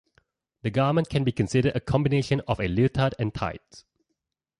[0.63, 3.85] The garment can be considered a combination of a leotard and tights.